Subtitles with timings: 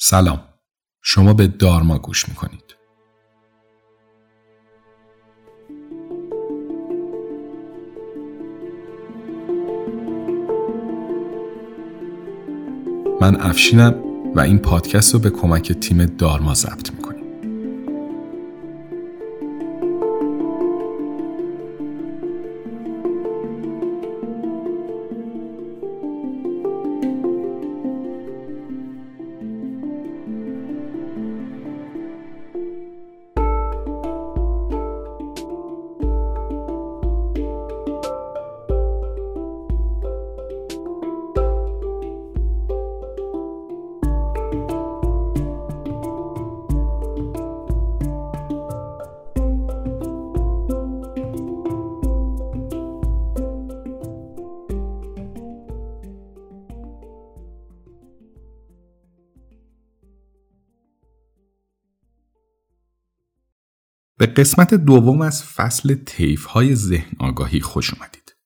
[0.00, 0.40] سلام.
[1.02, 2.76] شما به دارما گوش می‌کنید.
[13.20, 13.94] من افشینم
[14.34, 16.90] و این پادکست رو به کمک تیم دارما ضبط
[64.18, 68.36] به قسمت دوم از فصل تیف های ذهن آگاهی خوش اومدید.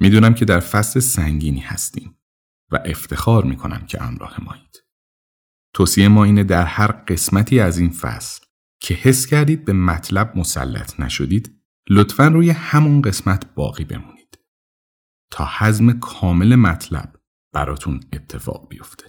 [0.00, 2.18] می‌دونم که در فصل سنگینی هستیم
[2.72, 4.84] و افتخار می‌کنم که همراه مایید.
[5.74, 8.46] توصیه ما اینه در هر قسمتی از این فصل
[8.80, 14.38] که حس کردید به مطلب مسلط نشدید لطفا روی همون قسمت باقی بمونید
[15.30, 17.20] تا حزم کامل مطلب
[17.52, 19.04] براتون اتفاق بیفته.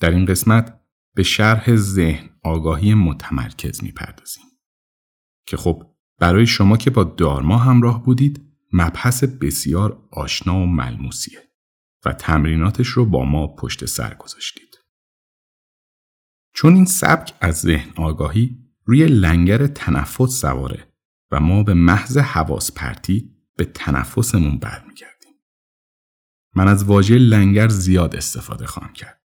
[0.00, 0.81] در این قسمت
[1.14, 4.44] به شرح ذهن آگاهی متمرکز می‌پردازیم
[5.46, 11.52] که خب برای شما که با دارما همراه بودید مبحث بسیار آشنا و ملموسیه
[12.04, 14.78] و تمریناتش رو با ما پشت سر گذاشتید.
[16.54, 20.92] چون این سبک از ذهن آگاهی روی لنگر تنفس سواره
[21.30, 25.34] و ما به محض حواس پرتی به تنفسمون برمیگردیم.
[26.54, 29.22] من از واژه لنگر زیاد استفاده خواهم کرد.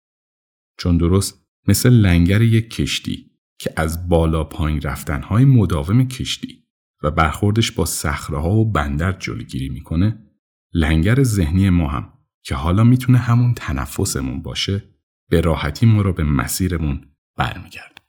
[0.77, 6.67] چون درست مثل لنگر یک کشتی که از بالا پایین رفتنهای مداوم کشتی
[7.03, 10.27] و برخوردش با صخره و بندر جلوگیری می‌کنه
[10.73, 12.13] لنگر ذهنی ما هم
[12.43, 14.83] که حالا می‌تونه همون تنفسمون باشه
[15.29, 17.07] به راحتی ما رو به مسیرمون
[17.37, 18.01] برمیگرد.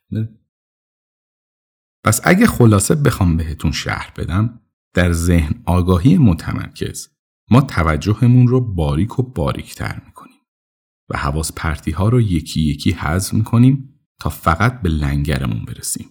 [2.03, 4.59] پس اگه خلاصه بخوام بهتون شرح بدم
[4.93, 7.09] در ذهن آگاهی متمرکز
[7.51, 10.12] ما توجهمون رو باریک و باریکتر می‌کنیم.
[11.13, 16.09] و حواس پرتی ها رو یکی یکی حذف کنیم تا فقط به لنگرمون برسیم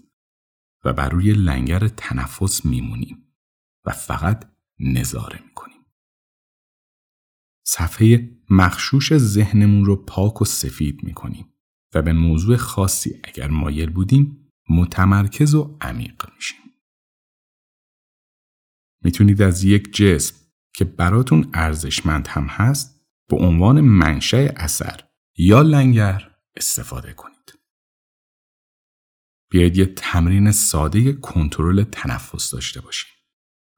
[0.85, 3.35] و بر روی لنگر تنفس میمونیم
[3.87, 5.83] و فقط نظاره می‌کنیم.
[7.67, 11.55] صفحه مخشوش ذهنمون رو پاک و سفید می‌کنیم
[11.95, 16.61] و به موضوع خاصی اگر مایل بودیم متمرکز و عمیق میشیم.
[19.05, 20.37] می‌تونید از یک جسم
[20.75, 25.01] که براتون ارزشمند هم هست به عنوان منشأ اثر
[25.37, 27.59] یا لنگر استفاده کنید.
[29.51, 33.11] بیایید یه تمرین ساده کنترل تنفس داشته باشیم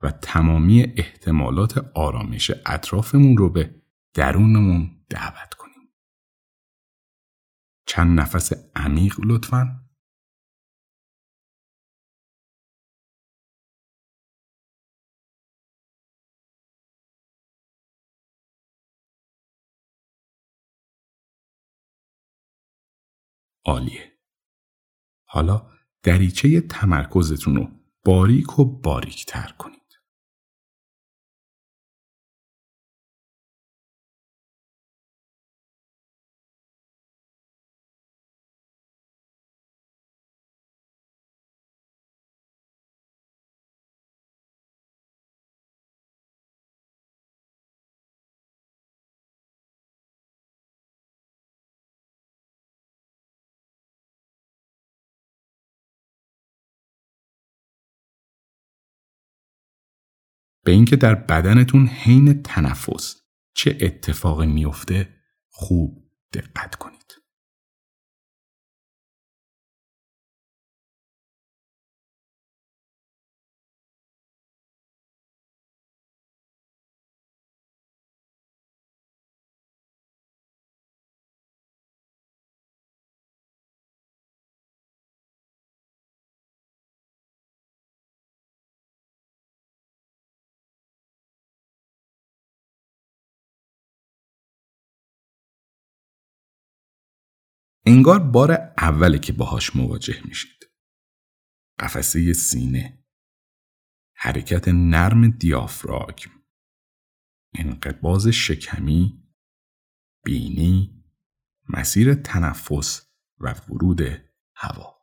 [0.03, 3.83] و تمامی احتمالات آرامش اطرافمون رو به
[4.15, 5.89] درونمون دعوت کنیم.
[7.87, 9.84] چند نفس عمیق لطفاً
[23.67, 24.13] عالیه.
[25.29, 25.71] حالا
[26.03, 27.69] دریچه تمرکزتون رو
[28.05, 29.84] باریک و باریک تر کنید.
[60.65, 63.17] به اینکه در بدنتون حین تنفس
[63.55, 65.09] چه اتفاقی میفته
[65.51, 67.04] خوب دقت کنید.
[97.87, 100.71] انگار بار اوله که باهاش مواجه میشید.
[101.79, 103.05] قفسه سینه.
[104.17, 106.33] حرکت نرم دیافراگم.
[107.55, 109.25] انقباز شکمی.
[110.25, 111.05] بینی.
[111.69, 113.07] مسیر تنفس
[113.41, 114.01] و ورود
[114.57, 114.95] هوا.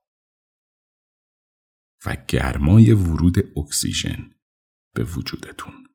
[2.06, 4.36] و گرمای ورود اکسیژن
[4.96, 5.88] به وجودتون.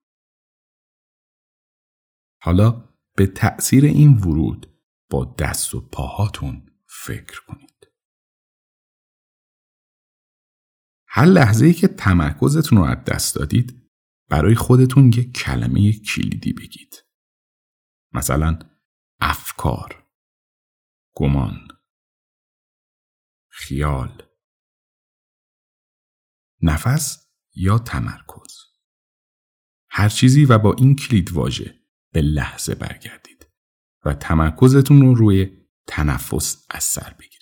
[2.43, 4.81] حالا به تأثیر این ورود
[5.11, 7.93] با دست و پاهاتون فکر کنید.
[11.09, 13.91] هر لحظه ای که تمرکزتون رو از دست دادید
[14.29, 17.05] برای خودتون یک کلمه کلیدی بگید.
[18.12, 18.59] مثلا
[19.21, 20.06] افکار،
[21.15, 21.69] گمان،
[23.49, 24.23] خیال،
[26.62, 28.56] نفس یا تمرکز.
[29.91, 31.81] هر چیزی و با این کلید واژه
[32.12, 33.47] به لحظه برگردید
[34.05, 37.36] و تمرکزتون رو روی تنفس از سر بگیرید.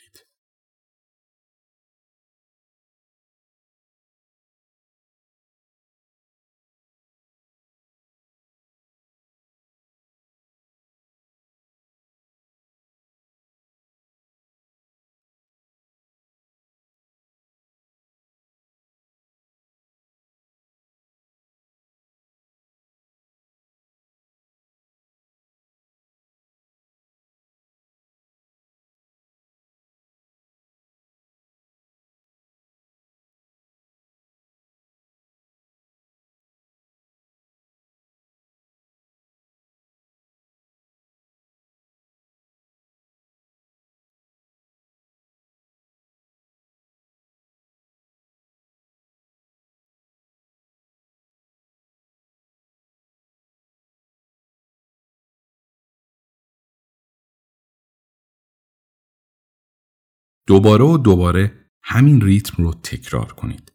[60.47, 61.53] دوباره و دوباره
[61.83, 63.73] همین ریتم رو تکرار کنید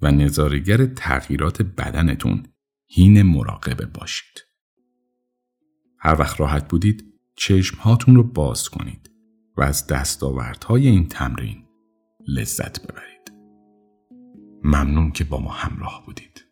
[0.00, 2.46] و نظارگر تغییرات بدنتون
[2.86, 4.46] هین مراقبه باشید.
[5.98, 7.04] هر وقت راحت بودید
[7.36, 9.10] چشم هاتون رو باز کنید
[9.56, 11.64] و از دستاوردهای این تمرین
[12.28, 13.32] لذت ببرید.
[14.64, 16.44] ممنون که با ما همراه بودید.